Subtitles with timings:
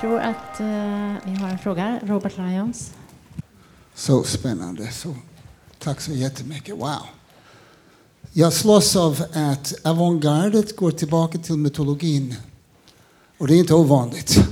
[0.00, 0.66] tror att uh,
[1.24, 2.00] vi har en fråga.
[2.02, 2.92] Robert Lyons.
[3.94, 4.92] Så spännande.
[4.92, 5.14] Så,
[5.78, 6.78] tack så jättemycket.
[6.78, 7.00] Wow.
[8.32, 12.34] Jag slåss av att avantgardet går tillbaka till mytologin.
[13.38, 14.48] Och det är inte ovanligt.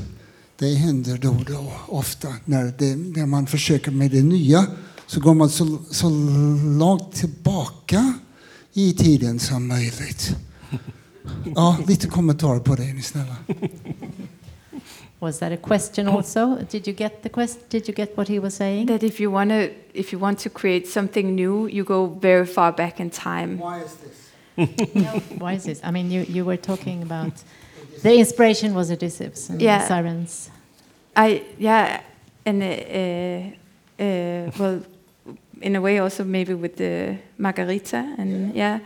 [0.57, 4.67] Det händer då och då, ofta, när, det, när man försöker med det nya
[5.07, 6.09] så går man så, så
[6.79, 8.15] långt tillbaka
[8.73, 10.37] i tiden som möjligt.
[11.55, 13.37] Ja, lite kommentarer på det, är ni snälla.
[15.21, 16.57] Was that a question also?
[16.63, 17.61] Did you get the question?
[17.69, 18.87] Did you get what he was saying?
[18.87, 22.47] That if you want to, if you want to create something new, you go very
[22.47, 23.59] far back in time.
[23.59, 24.31] Why is this?
[24.95, 25.81] no, why is this?
[25.83, 27.33] I mean, you, you were talking about
[28.03, 29.87] the inspiration was Odysseus and Yeah.
[29.89, 30.51] sirens.
[31.17, 32.01] I yeah,
[32.47, 34.83] and uh, uh, well,
[35.61, 38.79] in a way also maybe with the Margarita and yeah,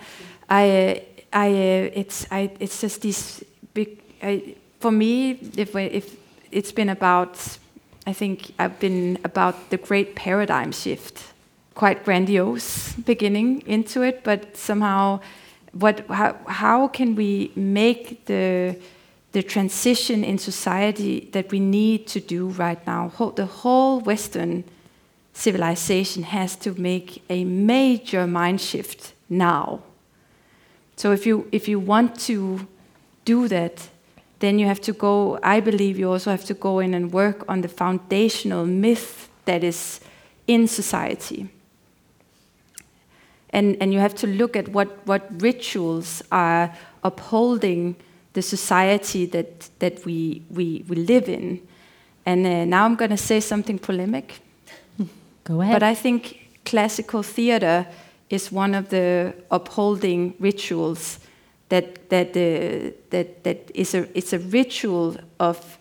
[0.49, 0.95] I uh,
[1.35, 6.22] I uh, it's I it's just these big I, for me if I- if
[6.53, 7.58] it's been about
[8.06, 11.33] I think I've been about the great paradigm shift,
[11.75, 15.20] quite grandiose beginning into it, but somehow
[15.72, 18.77] what how how can we make the
[19.33, 23.11] the transition in society that we need to do right now.
[23.34, 24.64] The whole Western
[25.33, 29.81] civilization has to make a major mind shift now.
[30.97, 32.66] So if you if you want to
[33.25, 33.89] do that,
[34.43, 35.39] then you have to go.
[35.43, 39.62] I believe you also have to go in and work on the foundational myth that
[39.62, 40.01] is
[40.47, 41.49] in society.
[43.51, 47.95] And and you have to look at what what rituals are upholding
[48.33, 51.61] the society that that we we, we live in.
[52.27, 54.41] And uh, now I'm going to say something polemic.
[55.45, 55.75] Go ahead.
[55.75, 57.87] But I think classical theater
[58.29, 61.19] is one of the upholding rituals
[61.73, 65.78] that that uh, that that is a it's a ritual of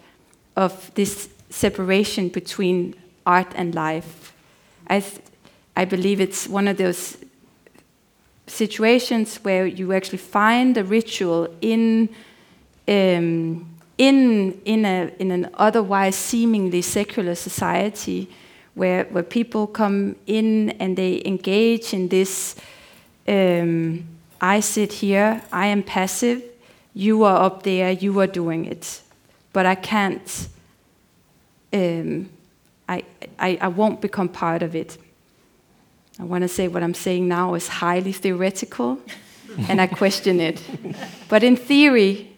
[0.55, 4.33] of this separation between art and life.
[4.89, 5.03] I
[5.75, 7.17] I believe it's one of those
[8.47, 12.07] situations where you actually find a ritual in
[12.87, 18.29] um, in in a in an otherwise seemingly secular society
[18.75, 22.55] where where people come in and they engage in this
[23.27, 24.05] um,
[24.41, 26.43] I sit here I am passive
[26.93, 29.01] you are up there you are doing it
[29.53, 30.47] but I can't
[31.71, 32.29] um,
[32.89, 33.03] I,
[33.39, 34.97] I I won't become part of it
[36.21, 38.99] I want to say what I'm saying now is highly theoretical,
[39.67, 40.61] and I question it.
[41.29, 42.29] But in theory,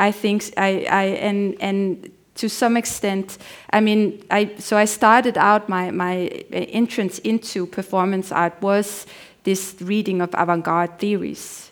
[0.00, 3.38] I think I, I and and to some extent,
[3.72, 9.06] I mean, I so I started out my my entrance into performance art was
[9.44, 11.70] this reading of avant-garde theories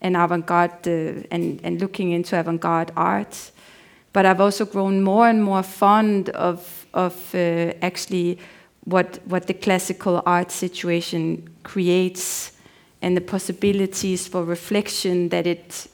[0.00, 3.52] and avant-garde uh, and and looking into avant-garde art.
[4.12, 8.38] But I've also grown more and more fond of of uh, actually
[8.84, 12.52] what what the classical art situation creates
[13.02, 15.86] and the possibilities for reflection that it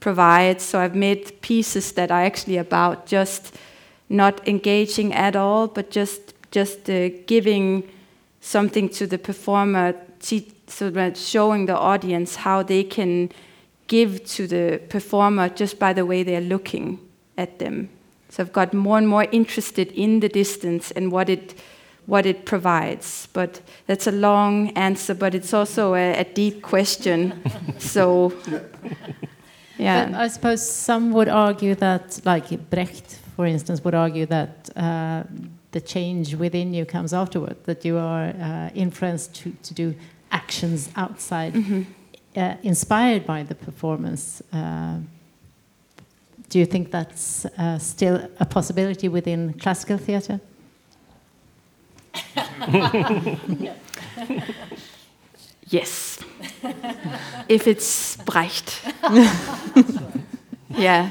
[0.00, 0.64] provides.
[0.64, 3.54] So I've made pieces that are actually about just
[4.08, 7.88] not engaging at all, but just just uh, giving
[8.40, 13.30] something to the performer, te- so that showing the audience how they can
[13.86, 16.98] give to the performer just by the way they're looking
[17.36, 17.88] at them.
[18.28, 21.54] So I've got more and more interested in the distance and what it
[22.06, 23.28] what it provides.
[23.34, 27.42] But that's a long answer, but it's also a, a deep question.
[27.78, 28.32] so
[29.78, 30.06] yeah.
[30.06, 35.22] But I suppose some would argue that, like Brecht, for instance, would argue that uh,
[35.72, 39.94] the change within you comes afterward, that you are uh, influenced to, to do
[40.30, 41.54] actions outside,
[42.36, 44.42] uh, inspired by the performance.
[44.52, 44.98] Uh,
[46.48, 50.40] do you think that's uh, still a possibility within classical theatre?
[55.70, 56.18] Yes.
[57.48, 58.82] if it's Brecht.
[60.70, 61.10] yeah.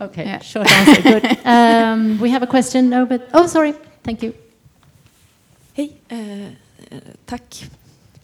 [0.00, 0.42] Okay, Yeah.
[0.42, 1.02] short answer.
[1.02, 1.22] Good.
[1.44, 2.90] Um, we have a question.
[2.90, 3.74] No, but oh, sorry.
[4.02, 4.32] Thank you.
[5.74, 6.48] Hej, eh, eh,
[7.26, 7.64] tack.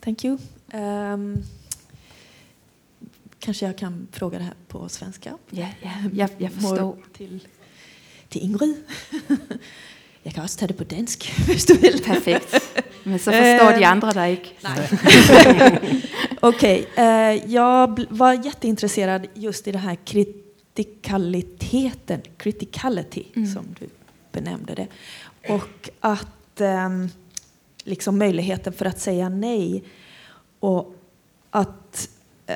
[0.00, 0.38] Thank you.
[0.72, 1.42] Ehm,
[3.38, 5.36] kanske jag kan fråga det här på svenska.
[5.50, 6.80] Ja, ja, jeg, jeg forstår.
[6.82, 7.46] Må- Till,
[8.28, 8.74] till Ingrid.
[10.22, 12.02] jag kan också ta det på dansk, hvis du vill.
[12.04, 12.54] Perfekt.
[13.04, 14.50] Men så forstår de Øhm, andre der ikke.
[16.40, 19.96] Okej, eh, jag bl- var jätteintresserad just i den här
[20.74, 23.24] kritikaliteten, criticality
[23.54, 23.88] som du
[24.32, 24.86] benämnde det.
[25.48, 27.08] Och att ehm,
[27.84, 29.84] liksom möjligheten för att säga nej
[30.60, 30.94] och
[31.50, 32.08] att,
[32.46, 32.54] eh,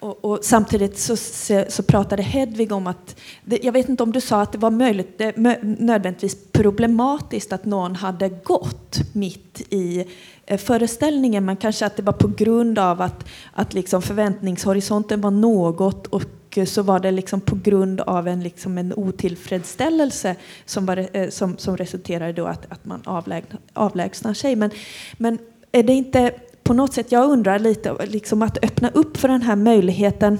[0.00, 4.12] Och, och samtidigt så, så, så, pratade Hedvig om att, det, jag vet inte om
[4.12, 10.04] du sa att det var möjligt, det, nödvändigtvis problematiskt att någon hade gått mitt i
[10.46, 15.30] eh, föreställningen, men kanske att det var på grund av att, att liksom förväntningshorisonten var
[15.30, 16.22] något och
[16.58, 21.28] Eh, så var det liksom på grund av en, liksom en otillfredsställelse som, var, eh,
[21.28, 24.56] som, som resulterade då att, att man avlägsnar, avlägsnar sig.
[24.56, 24.70] Men,
[25.16, 25.38] men
[25.72, 29.42] är det inte på något sätt, jag undrar lite, liksom att öppna upp för den
[29.42, 30.38] här möjligheten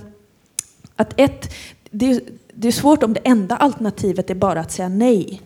[0.97, 1.55] att ett,
[1.91, 2.21] det är,
[2.55, 5.43] det är svårt om det enda alternativet är bara att säga nej.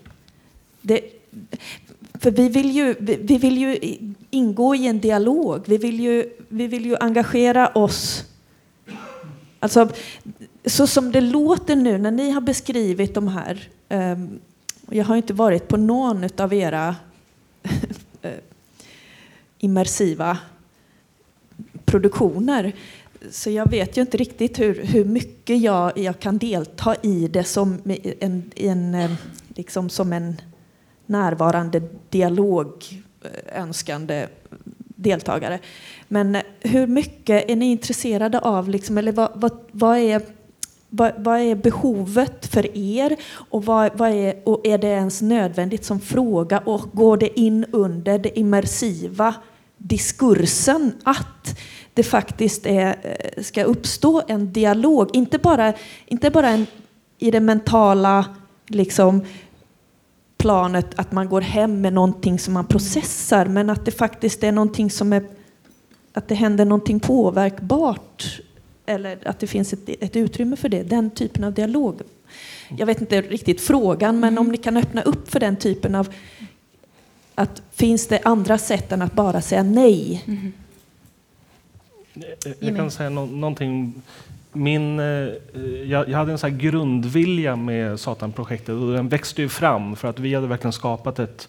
[0.80, 1.00] Det,
[2.14, 3.96] för vi vill, ju, vi vill ju
[4.30, 8.24] ingå i en dialog, vi vill ju, vi vill ju engagera oss.
[9.58, 9.88] Alltså,
[10.64, 14.41] så som det låter nu när ni har beskrivit de här, ehm,
[14.91, 16.97] jag har inte varit på någon av era
[18.23, 18.32] eh,
[19.59, 20.38] immersiva
[21.85, 22.73] produktioner.
[23.31, 27.44] Så jag vet ju inte riktigt hur, hur mycket jag, jag kan delta i det
[27.44, 27.79] som
[28.20, 29.15] en, en, ehm,
[29.49, 30.41] liksom som en
[31.06, 34.29] närvarande dialogönskande eh,
[34.79, 35.58] deltagare.
[36.08, 40.23] Men eh, hur mycket är ni intresserade av, liksom, eller vad, vad, vad är
[40.94, 43.17] vad, vad, är behovet för er?
[43.33, 46.59] Och, vad, vad, är, och är det ens nödvändigt som fråga?
[46.59, 49.35] Och går det in under det immersiva
[49.77, 51.59] diskursen att
[51.94, 55.73] det faktiskt är, eh, ska uppstå en dialog, inte bara,
[56.06, 56.67] inte bara en,
[57.19, 58.25] i det mentala
[58.67, 59.25] liksom,
[60.39, 64.53] planet att man går hem med någonting som man processar, men att det faktiskt är
[64.53, 65.25] någonting som är
[66.12, 68.41] att det händer någonting påverkbart
[68.87, 72.00] eller att det finns ett, ett utrymme för det, den typen av dialog.
[72.79, 76.08] Jag vet inte riktigt frågan, men om ni kan öppna upp för den typen av
[77.34, 80.25] att finns det andra sätt än att bara säga nej?
[80.26, 80.52] Mm.
[82.58, 84.02] Jag kan säga no någonting.
[84.52, 85.05] Min, eh,
[85.84, 90.19] jag, jag, hade en sån grundvilja med Satanprojektet och den växte ju fram för att
[90.19, 91.49] vi hade verkligen skapat ett,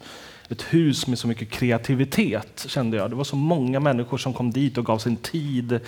[0.53, 3.09] ett hus med så mycket kreativitet, kände jag.
[3.09, 5.79] Det var så många människor som kom dit och gav sin tid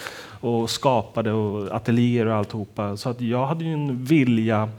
[0.42, 2.98] och skapade och ateljéer och alltihopa.
[2.98, 4.70] Så att jag hade ju en vilja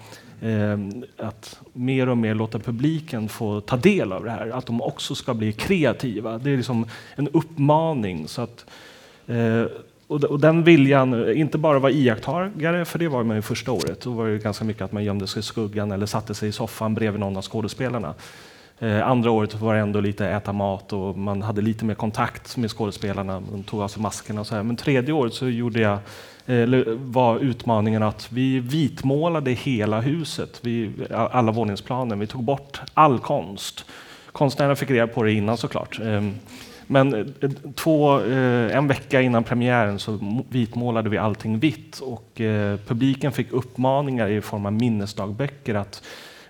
[0.40, 0.78] eh,
[1.16, 5.14] att mer och mer låta publiken få ta del av det här, att de också
[5.14, 6.38] ska bli kreativa.
[6.38, 8.28] Det är liksom en uppmaning.
[8.28, 8.66] Så att,
[9.26, 9.64] eh,
[10.06, 14.00] och, den viljan, inte bara vara iakttagare, för det var man ju första året.
[14.00, 16.52] Då var det ganska mycket att man gömde sig i skuggan eller satte sig i
[16.52, 18.14] soffan bredvid någon av skådespelarna.
[18.78, 22.56] Eh, andra året var det ändå lite äta mat och man hade lite mer kontakt
[22.56, 23.42] med skådespelarna.
[23.52, 24.62] De tog av sig maskerna och så här.
[24.62, 25.98] Men tredje året så gjorde jag,
[26.46, 32.18] eh, eller var utmaningen att vi vitmålade hela huset, vi, alla våningsplanen.
[32.18, 33.84] Vi tog bort all konst.
[34.32, 36.00] Konstnärerna fick reda på det innan såklart.
[36.02, 36.34] Ehm,
[36.86, 40.18] men eh, två, en vecka innan premiären så
[40.48, 42.40] vitmålade vi allting vitt och
[42.86, 46.02] publiken fick uppmaningar i form av minnesdagböcker att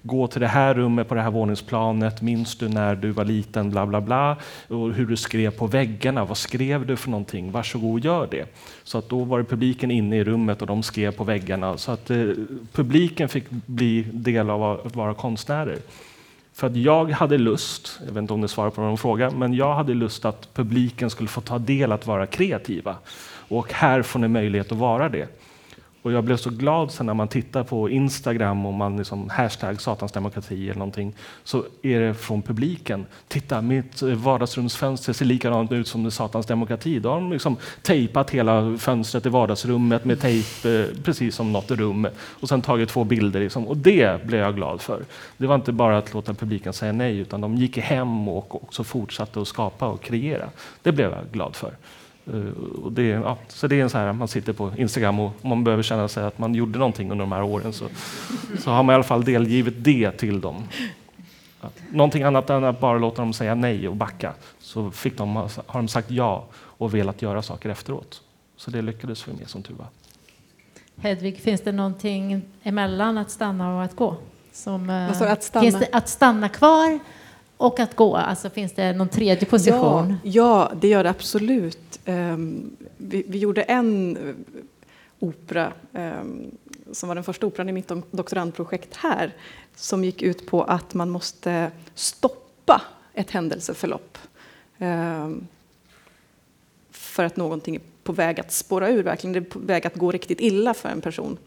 [0.06, 3.70] gå till det här rummet på det här våningsplanet, minns du när du var liten,
[3.70, 4.36] bla bla bla,
[4.68, 8.46] och hur du skrev på väggarna, vad skrev du för någonting, varsågod gör det.
[8.84, 11.92] Så att då var det publiken inne i rummet och de skrev på väggarna, så
[11.92, 12.26] att eh,
[12.72, 15.78] publiken fick bli del av att vara konstnärer.
[16.52, 19.54] För att jag hade lust, jag vet inte om det svarar på någon fråga, men
[19.54, 22.96] jag hade lust att publiken skulle få ta del att vara kreativa.
[23.48, 25.28] Och här får ni möjlighet att vara det.
[26.06, 29.80] Och jag blev så glad sen när man tittar på Instagram och man liksom hashtag
[29.80, 33.06] satansdemokrati eller någonting, så är det från publiken.
[33.28, 36.98] Titta, mitt vardagsrumsfönster ser likadant ut som det satans demokrati.
[36.98, 41.70] Då har de liksom tejpat hela fönstret i vardagsrummet med tejp, eh, precis som något
[41.70, 42.08] rum,
[42.40, 43.40] och sen tagit två bilder.
[43.40, 43.68] Liksom.
[43.68, 45.04] Och det blev jag glad för.
[45.36, 48.84] Det var inte bara att låta publiken säga nej, utan de gick hem och också
[48.84, 50.48] fortsatte att skapa och kreera.
[50.82, 51.72] Det blev jag glad för.
[52.34, 52.52] Uh,
[52.84, 55.64] och det, ja, så det är en så här, man sitter på Instagram och man
[55.64, 57.88] behöver känna sig att man gjorde någonting under de här åren så,
[58.58, 60.64] så har man i alla fall delgivit det till dem.
[61.60, 65.36] Ja, någonting annat än att bara låta dem säga nej och backa så fick de,
[65.36, 68.22] har de sagt ja och velat göra saker efteråt.
[68.56, 69.86] Så det lyckades vi med som tur var.
[70.96, 74.16] Hedvig, finns det någonting emellan att stanna och att gå?
[74.52, 75.62] Som, alltså att, stanna.
[75.62, 76.98] Finns det att stanna kvar
[77.56, 78.16] och att gå?
[78.16, 80.16] Alltså finns det någon tredje position?
[80.22, 82.00] Ja, ja det gör det absolut.
[82.06, 84.34] Um, vi, vi, gjorde en eh,
[85.18, 86.50] opera um,
[86.92, 89.32] som var den första operan i mitt doktorandprojekt här
[89.76, 92.82] som gick ut på att man måste stoppa
[93.14, 94.18] ett händelseförlopp
[94.78, 95.46] um,
[96.90, 99.94] för att någonting är på väg att spåra ur, verkligen det är på väg att
[99.94, 101.38] gå riktigt illa för en person.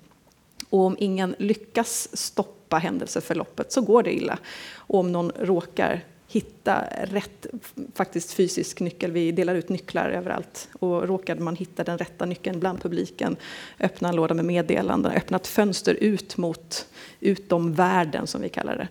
[0.69, 4.37] Och om ingen lyckas stoppa händelseförloppet så går det illa.
[4.75, 7.47] Och om någon råkar hitta rätt
[7.95, 9.11] faktiskt fysisk nyckel.
[9.11, 13.35] Vi delar ut nycklar överallt och råkade man hitta den rätta nyckeln bland publiken,
[13.79, 16.87] öppna en låda med meddelanden, öppna ett fönster ut mot
[17.19, 18.87] utom världen som vi kallar det,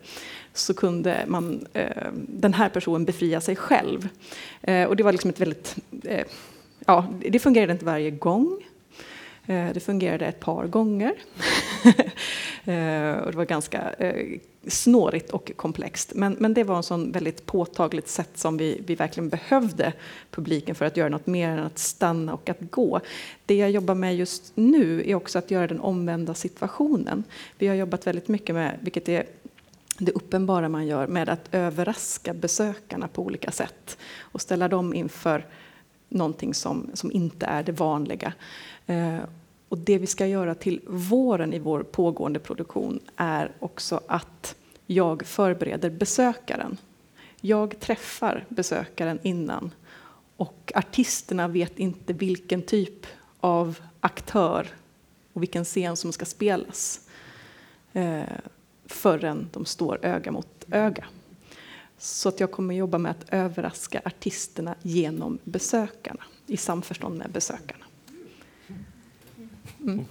[0.52, 4.08] så kunde man, eh, den här personen befria sig själv.
[4.62, 6.26] Eh, och det var liksom ett väldigt, eh,
[6.87, 8.64] ja, det fungerade inte varje gång.
[9.49, 11.12] Eh, det fungerade ett par gånger.
[12.64, 16.12] Eh, och det var ganska eh, snårigt och komplext.
[16.14, 19.93] Men, men det var en sån väldigt påtagligt sätt som vi, vi verkligen behövde
[20.31, 23.00] publiken för att göra något mer än att stanna och att gå.
[23.47, 27.25] Det jag jobbar med just nu är också att göra den omvända situationen.
[27.59, 29.26] Vi har jobbat väldigt mycket med, vilket är
[29.99, 35.47] det uppenbara man gör, med att överraska besökarna på olika sätt och ställa dem inför
[36.09, 38.33] någonting som, som inte är det vanliga.
[38.87, 39.19] Eh,
[39.68, 44.56] och det vi ska göra till våren i vår pågående produktion är också att
[44.87, 46.76] jag förbereder besökaren.
[47.40, 49.70] Jag träffar besökaren innan
[50.37, 53.06] och artisterna vet inte vilken typ
[53.40, 54.66] av aktör
[55.32, 57.08] och vilken scen som ska spelas
[57.92, 58.22] eh,
[58.87, 61.04] förrän de står öga mot öga.
[61.98, 67.84] Så att jag kommer jobba med att överraska artisterna genom besökarna, i samförstånd med besökarna.
[69.85, 70.04] Mm.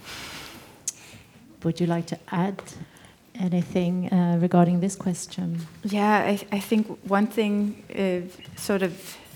[1.64, 2.62] Would you like to add
[3.34, 5.66] anything uh, regarding this question?
[5.84, 8.20] Yeah, I, I think one thing, uh,
[8.56, 8.92] sort of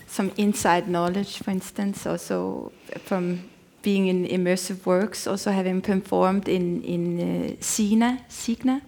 [0.06, 2.72] some inside knowledge, for instance, also
[3.04, 3.40] from
[3.82, 8.80] being in immersive works, also having performed in in uh, Sina, Signa,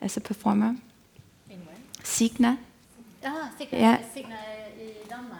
[0.00, 0.76] as a performer.
[1.50, 1.76] In where?
[2.02, 2.58] Signa.
[3.24, 3.98] Ah, Signa, Ja.
[4.14, 4.36] Signa
[4.78, 5.35] i Danmark.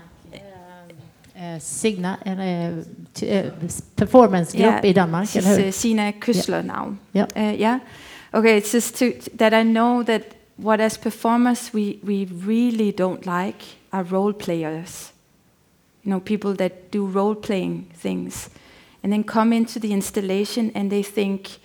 [1.39, 3.51] Uh, Signa, en uh, t- uh,
[3.95, 5.71] performancegrupp Yeah, i Danmark, She's eller hur?
[5.71, 6.97] Signa Köstler now.
[7.15, 7.27] Yeah.
[7.37, 7.81] Uh, yeah.
[8.33, 10.23] Okay, it's just to, that I know that
[10.57, 13.63] what as performers we, we really don't like
[13.93, 15.13] are role players.
[16.05, 18.49] You know, people that do role playing things
[19.03, 21.59] and then come into the installation and they think,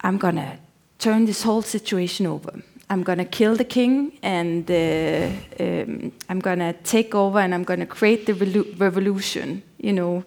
[0.00, 0.58] I'm gonna
[0.98, 2.62] turn this whole situation over.
[2.90, 5.28] I'm gonna kill the king and uh,
[5.60, 8.34] um, I'm gonna take over and I'm gonna create the
[8.78, 9.62] revolution.
[9.78, 10.24] You know,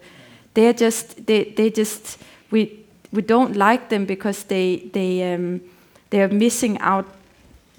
[0.54, 2.18] they're just they they just
[2.50, 5.60] we we don't like them because they they um,
[6.10, 7.06] they are missing out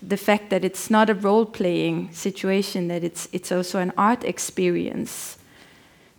[0.02, 4.24] the fact that it's not a role playing situation that it's it's also an art
[4.26, 5.38] experience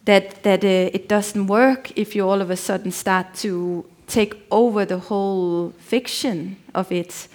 [0.04, 4.36] that that uh, it doesn't work if you all of a sudden start to take
[4.50, 7.28] over the whole fiction of it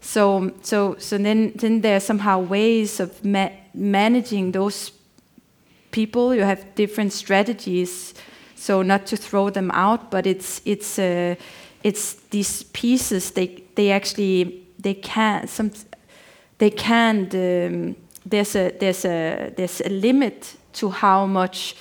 [0.00, 4.92] so so so then then there are somehow ways of ma- managing those
[5.90, 6.34] people.
[6.34, 8.14] You have different strategies
[8.54, 11.34] so not to throw them out but it's it's uh,
[11.82, 15.70] it's these pieces they they actually they can some
[16.58, 21.74] they can't um, there's a there's a there's a limit to how much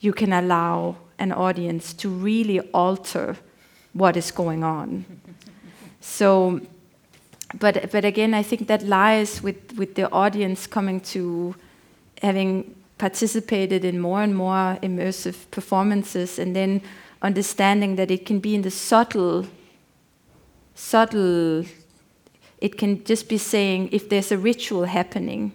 [0.00, 3.36] you can allow an audience to really alter
[3.94, 5.04] what is going on.
[6.00, 6.60] So
[7.58, 11.54] but but again I think that lies with with the audience coming to
[12.22, 16.80] having participated in more and more immersive performances and then
[17.22, 19.46] understanding that it can be in the subtle
[20.74, 21.64] subtle
[22.58, 25.52] it can just be saying if there's a ritual happening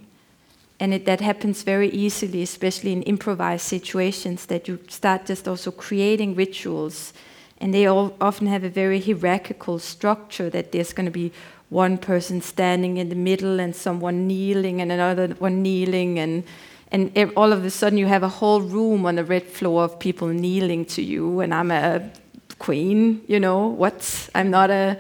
[0.82, 5.70] and it, that happens very easily especially in improvised situations that you start just also
[5.72, 7.14] creating rituals.
[7.60, 11.32] And they all often have a very hierarchical structure that there's going to be
[11.72, 16.44] one person standing in the middle and someone kneeling and another one kneeling and
[16.92, 19.98] and all of a sudden you have a whole room on the red floor of
[19.98, 22.12] people kneeling to you and i'm a
[22.60, 24.30] queen you know what?
[24.36, 25.00] I'm not a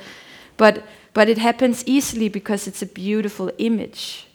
[0.55, 4.27] but but it happens easily because it's a beautiful image.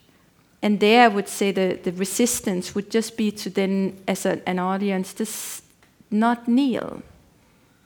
[0.63, 4.47] And there i would say the, the resistance would just be to then as a,
[4.47, 5.65] an audience just
[6.11, 7.03] not kneel.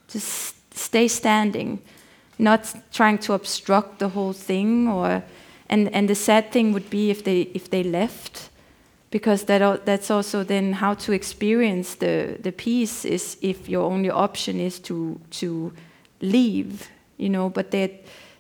[0.09, 1.79] Just stay standing
[2.41, 5.23] not trying to obstruct the whole thing or
[5.69, 8.51] and and the sad thing would be if they if they left
[9.11, 14.11] because that that's also then how to experience the the piece is if your only
[14.11, 15.73] option is to to
[16.21, 17.91] leave you know but that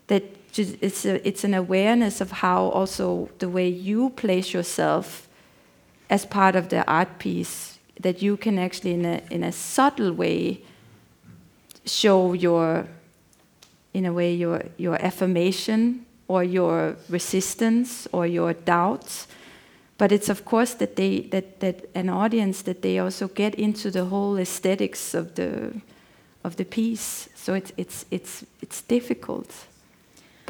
[0.06, 5.28] that just, it's a, it's an awareness of how also the way you place yourself
[6.08, 10.12] as part of the art piece that you can actually in a in a subtle
[10.12, 10.60] way
[11.84, 12.86] show your
[13.92, 19.26] in a way your your affirmation or your resistance or your doubts
[19.98, 23.90] but it's of course that they that that an audience that they also get into
[23.90, 25.72] the whole aesthetics of the
[26.44, 29.66] of the piece so it's it's it's it's difficult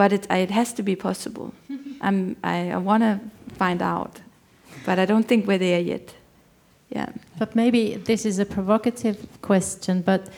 [0.00, 1.52] but it, it has to be possible.
[2.00, 3.20] I'm, I, I want to
[3.56, 4.18] find out,
[4.86, 6.14] but I don't think we're there yet.
[6.88, 7.10] Yeah.
[7.38, 10.30] But maybe this is a provocative question, but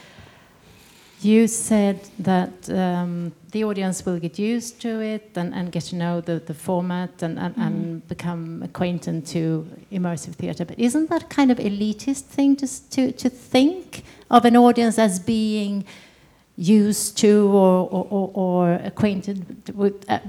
[1.24, 5.96] you said that um, the audience will get used to it and, and get to
[5.96, 10.64] know the, the format and, and, and become acquainted to immersive theatre.
[10.64, 15.20] But isn't that kind of elitist thing to, to, to think of an audience as
[15.20, 15.84] being
[16.56, 20.08] used to or, or, or, or acquainted with?
[20.10, 20.20] Uh,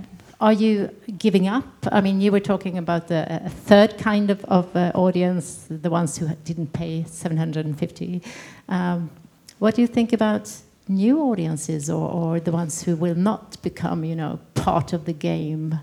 [0.41, 1.65] are you giving up?
[1.91, 5.89] I mean, you were talking about the a third kind of, of uh, audience, the
[5.89, 8.21] ones who didn't pay 750.
[8.67, 9.09] Um,
[9.59, 10.53] what do you think about
[10.87, 15.13] new audiences or, or the ones who will not become, you know, part of the
[15.13, 15.79] game?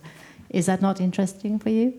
[0.49, 1.95] Is that not interesting for you?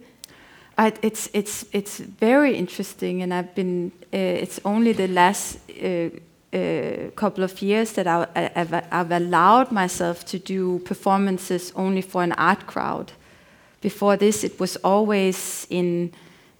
[0.78, 3.92] I, it's it's it's very interesting, and I've been.
[4.14, 6.10] Uh, it's only the last uh,
[6.54, 12.24] uh, couple of years that I, I've, I've allowed myself to do performances only for
[12.24, 13.12] an art crowd.
[13.82, 16.12] Before this, it was always in,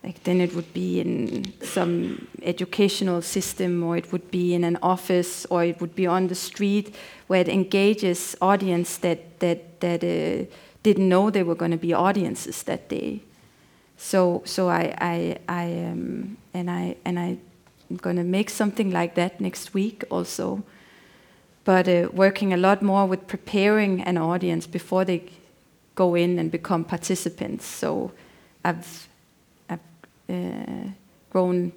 [0.04, 4.78] like then it would be in some educational system, or it would be in an
[4.82, 6.96] office, or it would be on the street,
[7.28, 10.46] where it engages audience that that that uh,
[10.84, 13.22] didn't know they were going to be audiences that day.
[13.98, 17.40] So so I I I um, and I and I'm
[17.98, 20.64] gonna make something like that next week also.
[21.64, 25.30] But uh, working a lot more with preparing an audience before they
[25.94, 27.66] go in and become participants.
[27.66, 28.12] So
[28.66, 29.08] I've
[31.30, 31.72] grown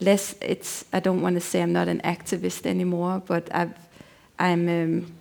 [0.00, 0.34] less.
[0.40, 3.74] It's I don't want to say I'm not an activist anymore, but I've
[4.38, 4.68] I'm.
[4.68, 5.12] Um,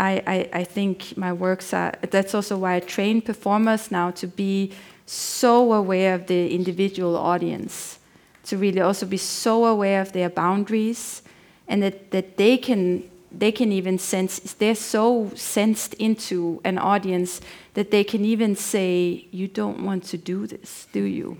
[0.00, 4.28] I, I, I think my works are that's also why I train performers now to
[4.28, 4.72] be
[5.06, 7.98] so aware of the individual audience
[8.44, 11.22] to really also be so aware of their boundaries
[11.66, 17.40] and that, that they can they can even sense they're so sensed into an audience
[17.74, 21.36] that they can even say you don't want to do this do you?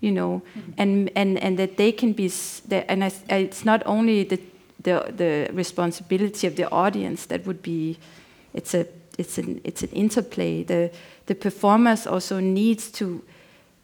[0.00, 0.42] You know?
[0.78, 2.30] And and and that they can be
[2.70, 4.40] and I, it's not only the
[4.82, 7.98] the the responsibility of the audience that would be
[8.54, 8.86] it's a
[9.18, 10.62] it's an it's an interplay.
[10.64, 10.90] The
[11.26, 13.22] the performers also needs to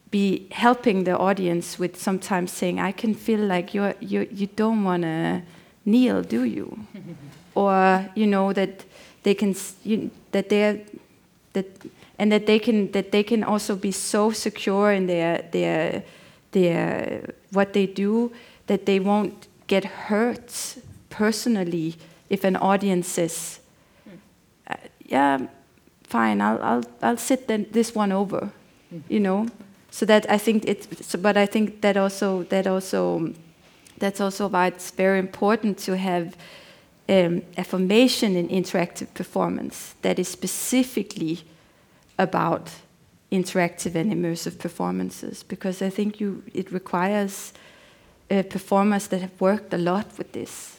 [0.09, 4.83] be helping the audience with sometimes saying i can feel like you're you you don't
[4.83, 5.41] want to
[5.87, 6.67] kneel do you?
[7.55, 8.85] Or you know that
[9.23, 10.79] they can you, that they're
[11.53, 11.65] that
[12.19, 16.03] and that they can that they can also be so secure in their their
[16.51, 18.31] their what they do
[18.67, 20.77] that they won't get hurt
[21.09, 21.95] personally
[22.29, 23.59] if an audience says
[24.69, 25.47] uh, yeah
[26.03, 28.51] fine i'll i'll i'll sit then this one over
[29.09, 29.47] you know?
[29.89, 33.33] So that i think it's but i think that also that also
[33.99, 36.35] that's also why it's very important to have
[37.09, 41.39] um, a formation in interactive performance that is specifically
[42.17, 42.69] about
[43.31, 47.53] interactive and immersive performances because I think you it requires
[48.31, 50.73] uh, performers that have worked a lot with this.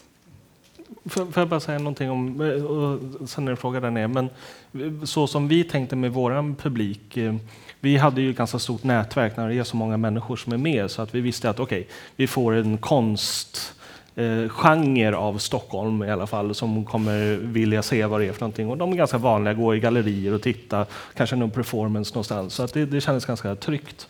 [1.04, 4.30] Får jag bara säga någonting om, eh, sen är det en fråga där nere, men
[4.72, 7.34] eh, så som vi tänkte med våran publik, eh,
[7.80, 10.56] vi hade ju ett ganska stort nätverk när det är så många människor som är
[10.56, 13.74] med, så att vi visste att okej, vi får en konst
[14.14, 18.40] eh, genre av Stockholm i alla fall som kommer vilja se vad det är för
[18.40, 18.70] någonting.
[18.70, 22.54] Och de är ganska vanliga, gå i gallerier och titta, kanske någon performance någonstans.
[22.54, 24.08] Så att det, det kändes ganska tryggt.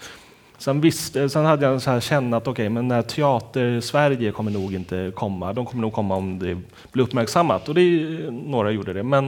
[0.59, 4.51] Sen, visste, eh, sen hade jag så här känna att okej, men när teater-Sverige kommer
[4.51, 5.53] nog inte komma.
[5.53, 6.59] De kommer nog komma om det
[6.93, 7.69] blir uppmärksammat.
[7.69, 9.03] Och det, eh, några gjorde det.
[9.03, 9.27] Men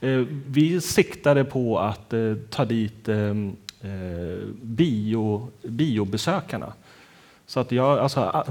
[0.00, 6.72] eh, vi siktade på att eh, ta dit ehm, eh, bio, biobesökarna.
[7.46, 8.44] Så att jag, alltså,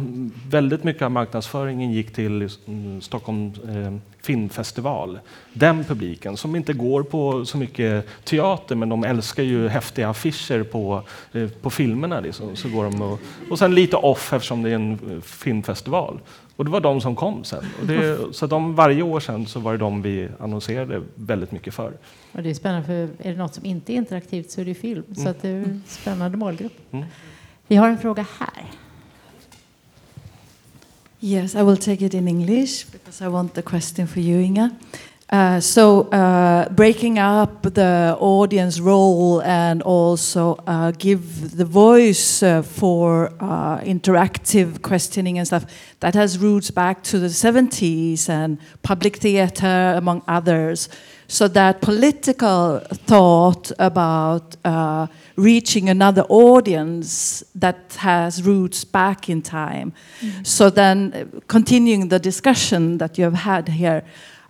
[0.50, 5.20] väldigt mycket av marknadsföringen gick till mm, Stockholm eh, filmfestival.
[5.54, 10.64] Den publiken som inte går på så mycket teater men de älskar ju häftiga affischer
[10.64, 12.20] på, eh, på filmerna.
[12.20, 12.56] Liksom.
[12.56, 16.20] Så går de och, och sen lite off eftersom det är en eh, filmfestival.
[16.56, 17.66] Och det var de som kom sen.
[17.82, 21.74] Och det, så de, varje år sen så var det de vi annonserade väldigt mycket
[21.74, 21.94] för.
[22.32, 22.94] Och det är spännande för
[23.28, 25.04] är det något som inte är interaktivt så är det film.
[25.16, 26.94] Så att det är en spännande målgrupp.
[26.94, 27.06] Mm.
[27.68, 28.66] Vi har en fråga här.
[31.24, 34.70] Yes, I will take it in English because I want the question for you, Inga.
[35.32, 42.62] Uh, so, uh, breaking up the audience role and also uh, give the voice uh,
[42.62, 45.66] for uh, interactive questioning and stuff
[46.02, 50.90] that has roots back to the 70s and public theater, among others.
[51.30, 59.94] So, that political thought about uh, reaching another audience that has roots back in time.
[60.44, 64.04] So then, continuing the discussion that you have had here,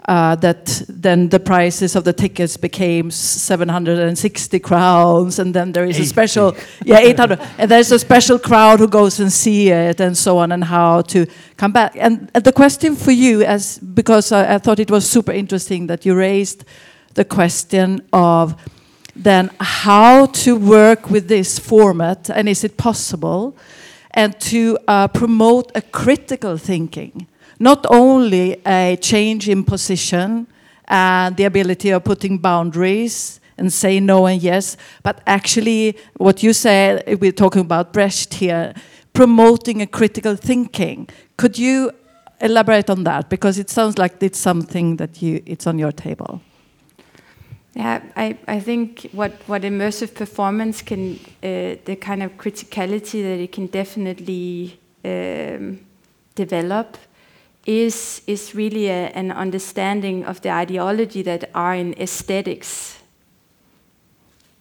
[0.06, 6.00] uh, that then the prices of the tickets became 760 crowns, and then there is
[6.00, 10.18] a special, yeah, 800, and there's a special crowd who goes and see it, and
[10.18, 11.96] so on, and how to come back.
[11.98, 15.88] And, and the question for you, as because I, I thought it was super interesting
[15.88, 16.66] that you raised
[17.14, 18.56] the question of
[19.16, 23.56] then how to work with this format, and is it possible,
[24.12, 27.28] and to uh, promote a critical thinking
[27.62, 30.48] not only a change in position
[30.88, 36.54] and the ability of putting boundaries and say no and yes, but actually what you
[36.54, 38.74] said, we're talking about Brecht here,
[39.14, 41.08] promoting a critical thinking.
[41.38, 41.92] Could you
[42.40, 43.30] elaborate on that?
[43.30, 46.42] Because it sounds like it's something that you, it's on your table.
[47.76, 53.40] Yeah, I, I think what, what immersive performance can, uh, the kind of criticality that
[53.40, 55.80] it can definitely um,
[56.34, 56.98] develop
[57.66, 62.98] is, is really a, an understanding of the ideology that are in aesthetics.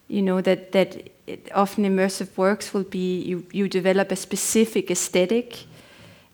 [0.07, 1.09] You know, that, that
[1.55, 5.65] often immersive works will be you, you develop a specific aesthetic,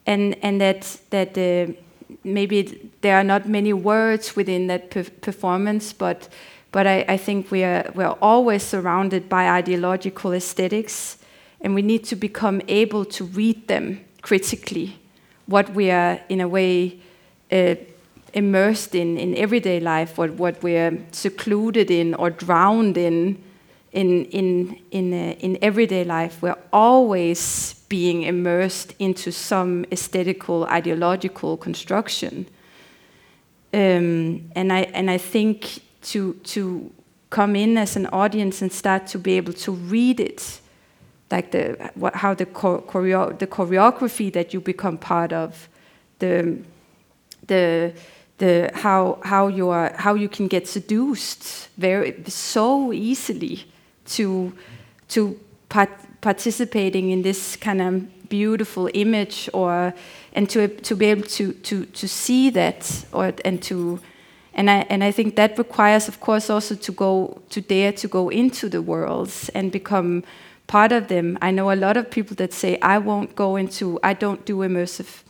[0.05, 1.71] and, and that, that uh,
[2.23, 6.27] maybe there are not many words within that per- performance, but,
[6.71, 11.17] but I, I think we are, we are always surrounded by ideological aesthetics,
[11.61, 14.99] and we need to become able to read them critically
[15.47, 16.99] what we are in a way
[17.51, 17.75] uh,
[18.33, 23.37] immersed in in everyday life, what what we're secluded in or drowned in
[23.91, 26.41] in in in uh, in everyday life.
[26.41, 32.45] We're always being immersed into some aesthetical, ideological construction.
[33.73, 36.91] Um, and I and I think to to
[37.29, 40.61] come in as an audience and start to be able to read it
[41.31, 45.67] like the what, how the choreo- the choreography that you become part of,
[46.19, 46.57] the
[47.47, 47.93] the
[48.37, 53.65] the how how you are how you can get seduced very so easily
[54.05, 54.53] to
[55.09, 59.93] to part- participating in this kind of beautiful image or
[60.33, 63.99] and to to be able to to to see that or and to
[64.53, 68.07] and I and I think that requires of course also to go to dare to
[68.07, 70.23] go into the worlds and become
[70.67, 71.37] part of them.
[71.41, 74.57] I know a lot of people that say, I won't go into, I don't do
[74.57, 75.23] immersive.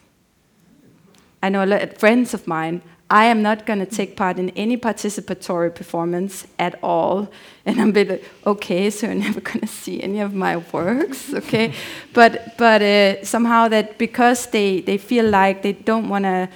[1.41, 4.37] I know a lot of friends of mine, I am not going to take part
[4.37, 7.29] in any participatory performance at all.
[7.65, 11.73] And I'm like, okay, so you're never going to see any of my works, okay?
[12.13, 16.49] but but uh, somehow that because they, they feel like they don't want to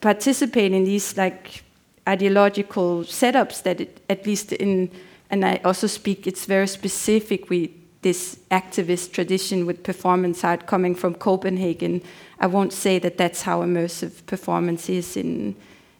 [0.00, 1.62] participate in these like
[2.08, 4.90] ideological setups that it, at least in,
[5.30, 7.50] and I also speak, it's very specific.
[7.50, 7.74] We
[8.06, 12.00] this activist tradition with performance art coming from Copenhagen.
[12.38, 15.56] I won't say that that's how immersive performance is in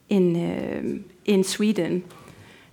[0.09, 2.05] in um, in Sweden.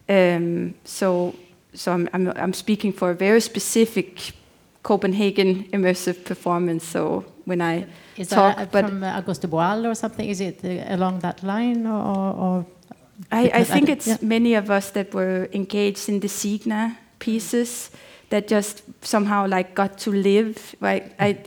[0.08, 1.34] Um, so
[1.74, 4.34] so I'm, I'm I'm speaking for a very specific
[4.84, 6.86] Copenhagen immersive performance.
[6.92, 7.86] So when I
[8.18, 10.30] is talk, that but from uh, Augusto Boal or something?
[10.30, 12.36] Is it uh, along that line or?
[12.44, 12.66] or
[13.32, 14.18] I, I think it's yeah.
[14.22, 17.90] many of us that were engaged in the Signa pieces
[18.34, 20.56] that just somehow like got to live.
[20.82, 21.04] Right?
[21.20, 21.38] I,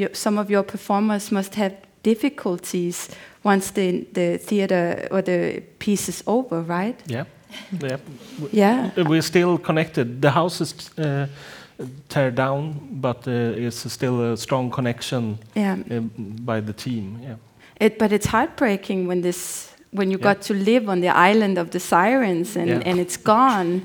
[0.00, 3.08] you, some of your performers must have difficulties
[3.44, 6.96] once the the theater or the piece is over, right?
[7.06, 7.24] Yeah,
[7.82, 7.98] yeah.
[8.52, 8.90] Yeah.
[9.08, 10.20] We're still connected.
[10.22, 11.26] The house is uh,
[12.08, 15.76] tear down, but uh, it's still a strong connection Yeah.
[15.90, 16.00] uh,
[16.44, 17.18] by the team.
[17.22, 17.36] Yeah.
[17.80, 20.34] It, but it's heartbreaking when this when you Yeah.
[20.34, 22.82] got to live on the island of the sirens and, Yeah.
[22.90, 23.80] and it's gone.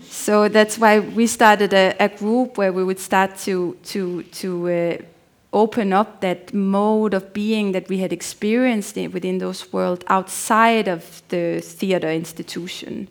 [0.00, 4.68] So that's why we started a, a group where we would start to to to
[4.68, 4.96] uh,
[5.52, 10.88] open up that mode of being that we had experienced it within those world outside
[10.88, 13.08] of the theater institution.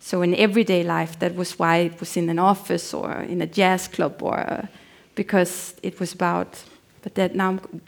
[0.00, 3.46] So in everyday life, that was why it was in an office or in a
[3.46, 4.68] jazz club, or
[5.14, 6.64] because it was about.
[7.02, 7.80] But that now I'm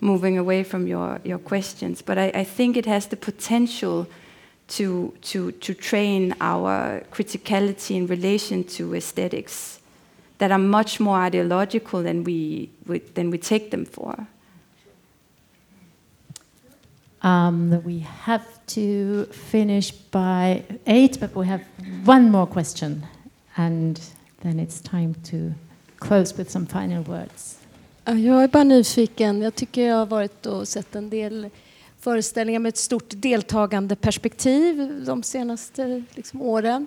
[0.00, 2.02] moving away from your your questions.
[2.02, 4.06] But I, I think it has the potential
[4.68, 9.80] to to to train our criticality in relation to aesthetics
[10.38, 14.26] that are much more ideological than we, we than we take them for.
[17.22, 21.62] Um, we have to finish by eight, but we have
[22.04, 23.06] one more question,
[23.56, 24.00] and
[24.40, 25.54] then it's time to
[26.00, 27.58] close with some final words.
[28.04, 29.42] Ja, Jag är bara nyfiken.
[29.42, 31.50] Jag tycker jag har varit och sett en del
[32.02, 36.86] föreställningar med ett stort deltagande perspektiv de senaste liksom, åren.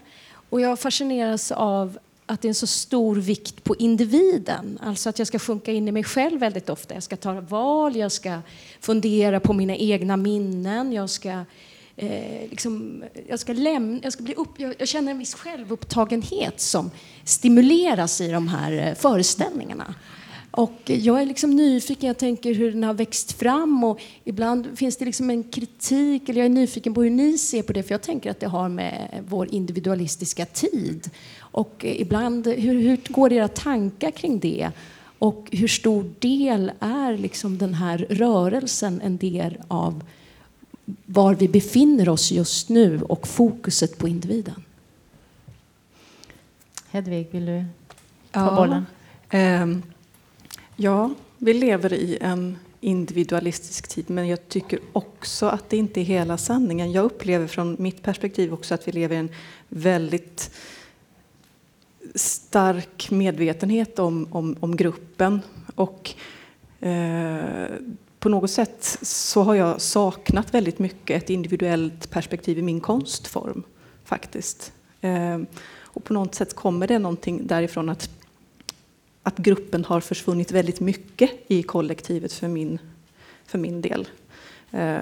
[0.49, 4.80] Och jag fascineras av att det är en så stor vikt på individen.
[4.84, 6.93] Alltså att jag ska sjunka in i mig själv väldigt ofta.
[6.93, 8.41] Jag ska ta val, jag ska
[8.80, 11.43] fundera på mina egna minnen, jag ska
[11.95, 16.62] eh, liksom, jag ska lämna, jag ska bli upp, jag, jag, känner en viss självupptagenhet
[16.62, 16.91] som
[17.23, 19.95] stimuleras i de här eh, föreställningarna.
[20.57, 24.97] Och jag är liksom nyfiken, jag tänker hur den har växt fram och ibland finns
[24.97, 27.91] det liksom en kritik, eller jag är nyfiken på hur ni ser på det, för
[27.91, 31.09] jag tänker att det har med vår individualistiska tid.
[31.39, 34.71] Och ibland, hur, hur går era tankar kring det?
[35.19, 40.03] Och hur stor del är liksom den här rörelsen en del av
[41.05, 44.63] var vi befinner oss just nu och fokuset på individen?
[46.91, 47.65] Hedvig, vill du
[48.31, 48.85] ta ja, bollen?
[49.29, 49.94] Eh,
[50.75, 56.03] ja, vi lever i en individualistisk tid men jag tycker också att det inte är
[56.03, 56.91] hela sanningen.
[56.91, 59.29] Jag upplever från mitt perspektiv också att vi lever i en
[59.69, 60.51] väldigt
[62.15, 65.41] stark medvetenhet om, om, om gruppen.
[65.75, 66.13] Och
[66.79, 67.65] eh,
[68.19, 73.63] på något sätt så har jag saknat väldigt mycket ett individuellt perspektiv i min konstform.
[74.03, 74.73] faktiskt.
[75.01, 75.39] Eh,
[75.95, 78.09] och på något sätt kommer det någonting därifrån att,
[79.27, 82.79] att gruppen har försvunnit väldigt mycket i kollektivet för min,
[83.45, 84.07] för min del.
[84.71, 84.99] Eh,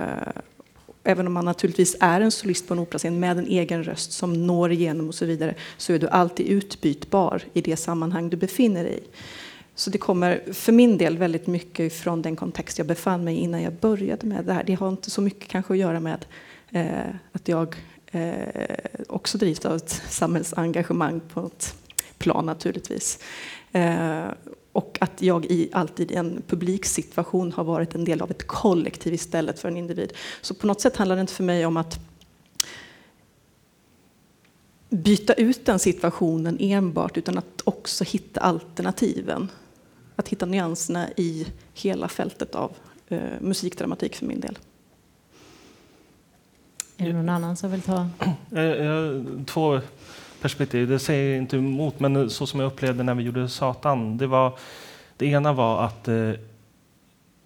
[1.04, 4.48] även om man naturligtvis är en solist på en operascen med en egen röst som
[4.48, 8.84] når igenom och så vidare, så är du alltid utbytbar i det sammanhang du befinner
[8.84, 9.04] dig i.
[9.76, 13.40] Så det kommer för min del väldigt mycket från den kontext jag befann mig i
[13.40, 14.64] innan jag började med det här.
[14.64, 16.26] Det har inte så mycket kanske att göra med
[16.72, 17.76] eh, att jag
[18.12, 18.34] eh,
[19.08, 21.76] också drivs av ett samhällsengagemang på ett
[22.18, 23.20] plan naturligtvis.
[23.74, 24.26] Eh,
[24.72, 29.14] och att jag i, alltid i en publiksituation har varit en del av ett kollektiv
[29.14, 30.14] istället för en individ.
[30.42, 32.00] Så på något sätt handlar det inte för mig om att
[34.90, 39.50] byta ut den situationen enbart utan att också hitta alternativen.
[40.16, 42.72] Att hitta nyanserna i hela fältet av
[43.08, 44.58] eh, musikdramatik för min del.
[46.98, 48.10] Är det någon annan som vill ta?
[49.46, 49.82] Två
[50.44, 50.88] perspektiv.
[50.88, 54.18] Det säger jag inte emot, men så som jag upplevde när vi gjorde Satan.
[54.18, 54.54] Det, var,
[55.18, 56.32] det ena var att eh,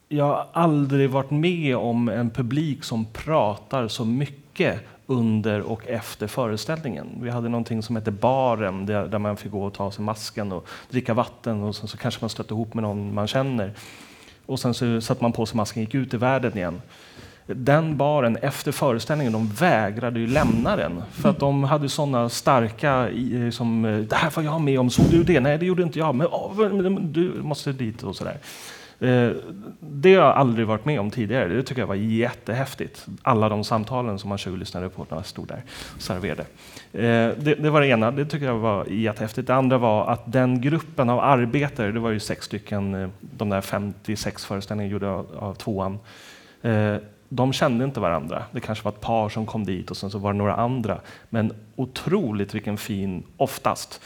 [0.10, 7.08] jag aldrig varit med om en publik som pratar så mycket under och efter föreställningen.
[7.22, 10.52] Vi hade någonting som hette baren där, där man fick gå och ta sig masken
[10.52, 13.74] och dricka vatten och sen så kanske man stötte ihop med någon man känner.
[14.46, 16.82] Och sen så satte man på sig masken och gick ut i världen igen
[17.48, 21.04] den baren efter föreställningen, de vägrade ju lämna den.
[21.12, 24.90] För att de hade sådana starka, eh, som eh, det här var jag med om,
[24.90, 25.40] såg du det?
[25.40, 28.38] Nej, det gjorde inte jag, men oh, du måste dit och sådär.
[29.00, 29.32] Eh,
[29.80, 31.48] det har jag aldrig varit med om tidigare.
[31.48, 33.06] Det tycker jag var jättehäftigt.
[33.22, 35.64] Alla de samtalen som man tjuvlyssnade på när jag stod där
[35.96, 36.46] och serverade.
[36.92, 39.48] Det, det, var det ena, det tycker jag var jättehäftigt.
[39.48, 43.62] Det andra var att den gruppen av arbetare, det var ju sex stycken, de där
[43.62, 46.00] 56 föreställningarna gjorda av, av tvåan,
[47.30, 48.44] de kände inte varandra.
[48.52, 51.02] Det kanske var ett par som kom dit och sen så var det några andra.
[51.30, 54.02] Men otroligt vilken fin, oftast,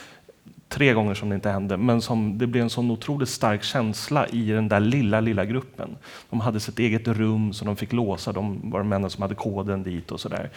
[0.72, 4.28] tre gånger som det inte hände, men som det blev en sån otroligt stark känsla
[4.28, 5.98] i den där lilla, lilla gruppen.
[6.30, 9.36] De hade sitt eget rum som de fick låsa, de var de enda som hade
[9.36, 10.50] koden dit och sådär.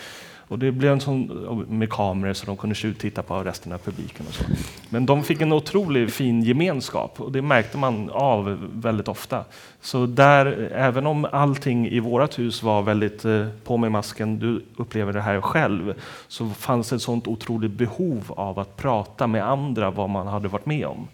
[0.48, 4.26] Och det blev en sån med kameror så de kunde tjuvtitta på resten av publiken.
[4.28, 4.44] Och så.
[4.88, 9.44] Men de fick en otroligt fin gemenskap och det märkte man av väldigt ofta.
[9.80, 14.64] Så där, även om allting i vårt hus var väldigt eh, på med masken, du
[14.76, 15.94] upplever det här själv,
[16.28, 20.66] så fanns ett sånt otroligt behov av att prata med andra vad man hade varit
[20.66, 21.08] med om.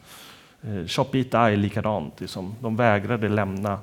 [0.62, 2.54] Eh, Shop Eat Die likadant, liksom.
[2.60, 3.78] de vägrade lämna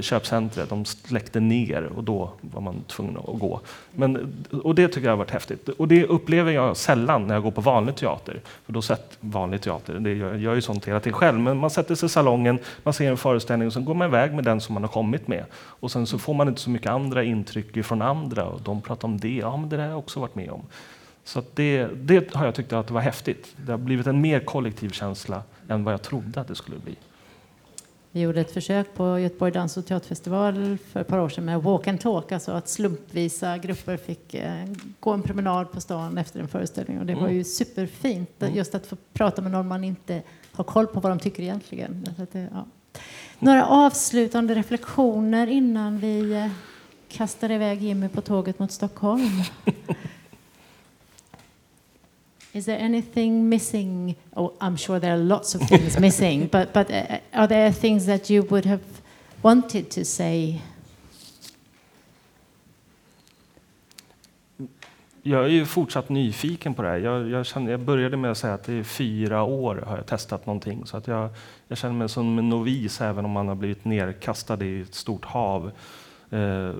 [0.00, 0.68] köpcentret.
[0.68, 3.60] De släckte ner och då var man tvungen att gå.
[3.92, 5.68] Men, och det tycker jag har varit häftigt.
[5.68, 8.40] Och det upplever jag sällan när jag går på vanlig teater.
[8.64, 11.40] För då sett vanlig teater, det gör, jag gör ju sånt hela tiden själv.
[11.40, 14.34] Men man sätter sig i salongen, man ser en föreställning och sen går man iväg
[14.34, 15.44] med den som man har kommit med.
[15.54, 19.08] Och sen så får man inte så mycket andra intryck från andra och de pratar
[19.08, 19.36] om det.
[19.36, 20.62] Ja, men det där har jag också varit med om.
[21.24, 23.54] Så det, det har jag tyckt att det var häftigt.
[23.56, 26.96] Det har blivit en mer kollektiv känsla än vad jag trodde att det skulle bli.
[28.14, 31.62] Vi gjorde ett försök på Göteborg dans och teaterfestival för ett par år sedan med
[31.62, 34.64] walk and talk, alltså att slumpvisa grupper fick eh,
[35.00, 36.98] gå en promenad på stan efter en föreställning.
[36.98, 37.44] Och det var ju mm.
[37.44, 38.54] superfint, mm.
[38.54, 40.22] just att få prata med någon man inte
[40.52, 42.08] har koll på vad de tycker egentligen.
[42.32, 42.66] Det, ja.
[43.38, 46.50] Några avslutande reflektioner innan vi eh,
[47.08, 49.30] kastar iväg Jimmy på tåget mot Stockholm?
[52.54, 54.16] Is there anything missing?
[54.36, 58.06] Oh, I'm sure there are lots of things missing, but, but uh, are there things
[58.06, 58.82] that you would have
[59.42, 60.60] wanted to say?
[65.22, 66.98] Jag är ju fortsatt nyfiken på det här.
[66.98, 70.06] Jag, jag, känner, jag började med att säga att det är fyra år har jag
[70.06, 70.86] testat någonting.
[70.86, 71.30] Så att jag,
[71.68, 75.24] jag känner mig som en novis även om man har blivit nerkastad i ett stort
[75.24, 75.70] hav.
[76.30, 76.70] eh,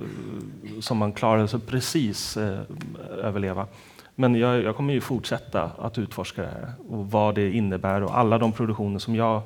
[0.81, 2.61] som man klarade sig precis eh,
[3.19, 3.67] överleva.
[4.15, 8.19] Men jag, jag, kommer ju fortsätta att utforska det här och vad det innebär och
[8.19, 9.43] alla de produktioner som jag,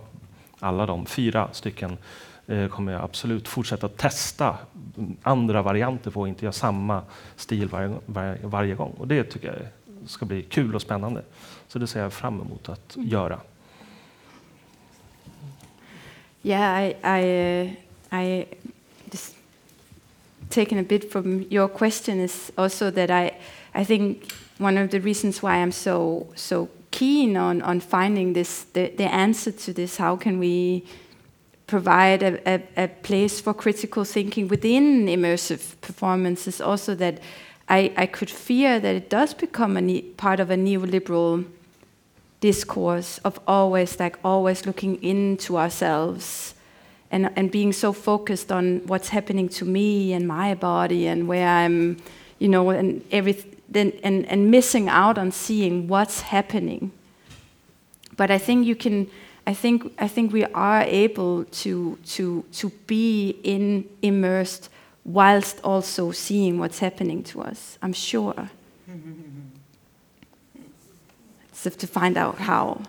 [0.59, 1.97] alla de fyra stycken,
[2.47, 4.57] eh, kommer jag absolut fortsätta testa
[5.23, 7.03] andra varianter på och inte göra samma
[7.37, 8.95] stil varje, varje, varje gång.
[8.99, 11.23] Och det tycker jag ska bli kul och spännande.
[11.69, 13.41] Så det ser jag fram emot att göra.
[16.43, 17.71] Yeah, I, I,
[18.13, 18.47] uh, I
[19.11, 19.35] just
[20.49, 23.31] taken a bit from your question is also that I,
[23.75, 28.65] I think one of the reasons why I'm so so keen on on finding this
[28.73, 29.97] the, the answer to this.
[29.97, 30.85] How can we
[31.67, 36.61] provide a, a, a place for critical thinking within immersive performances?
[36.61, 37.21] Also, that
[37.69, 41.45] I, I could fear that it does become a part of a neoliberal
[42.41, 46.55] discourse of always like always looking into ourselves
[47.11, 51.49] and and being so focused on what's happening to me and my body and where
[51.49, 51.97] I'm
[52.39, 56.93] you know and everything and and missing out on seeing what's happening
[58.17, 59.09] but I think you can
[59.47, 64.71] I think I think we are able to to to be in immersed
[65.05, 68.51] whilst also seeing what's happening to us I'm sure
[71.67, 72.81] have to find out how.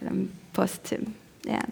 [0.00, 1.08] I'm positive.
[1.44, 1.66] Yeah.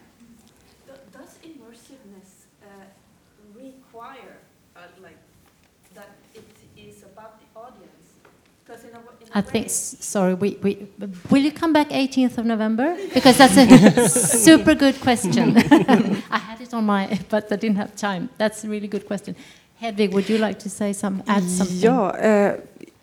[9.35, 10.87] I think, sorry, we, we,
[11.31, 12.97] will you come back 18th of November?
[13.15, 14.09] Because that's a
[14.45, 15.57] super good question.
[16.31, 18.29] I had it on my, but I didn't have time.
[18.37, 19.35] That's a really good question.
[19.81, 21.79] Hedvig, would you like to say some, add something?
[21.79, 22.53] Ja, eh,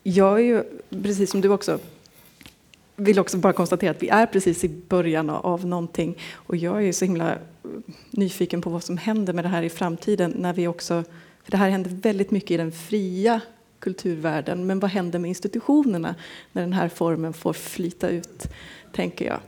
[0.03, 1.79] jag är ju precis som du också
[2.95, 6.91] vill också bara konstatera att vi är precis i början av någonting och jag är
[6.91, 7.37] så himla eh,
[8.11, 11.03] nyfiken på vad som händer med det här i framtiden när vi också,
[11.43, 13.41] för det här händer väldigt mycket i den fria
[13.79, 16.15] kulturvärlden, men vad händer med institutionerna
[16.51, 18.47] när den här formen får flyta ut,
[18.91, 19.39] tänker jag.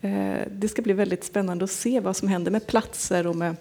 [0.00, 3.56] Eh, det ska bli väldigt spännande att se vad som händer med platser och med,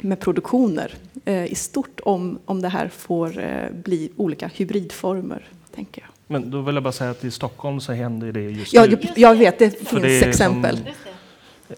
[0.00, 6.02] med produktioner eh, i stort om, om det här får eh, bli olika hybridformer, tänker
[6.02, 6.10] jag.
[6.26, 8.98] Men då vill jag bara säga att i Stockholm så händer det just ja, nu.
[9.16, 10.78] Jag vet, det finns det exempel.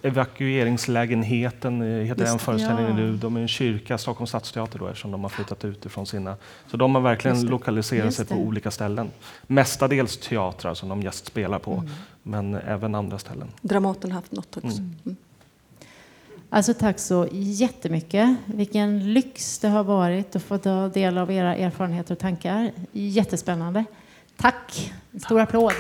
[0.03, 3.17] Evakueringslägenheten heter den föreställningen nu.
[3.17, 6.37] De är en kyrka, Stockholms stadsteater då, eftersom de har flyttat ut ifrån sina.
[6.71, 9.11] Så de har verkligen lokaliserat sig på olika ställen.
[9.47, 11.91] Mestadels teatrar som de gästspelar på, mm.
[12.23, 13.49] men även andra ställen.
[13.61, 14.79] Dramaten har haft något också.
[14.79, 14.95] Mm.
[15.05, 15.17] Mm.
[16.51, 18.37] Alltså tack så jättemycket.
[18.47, 22.73] Vilken lyx det har varit att få ta del av era erfarenheter och tankar.
[22.93, 23.85] Jättespännande.
[24.37, 24.93] Tack.
[25.13, 25.75] En stor applåd.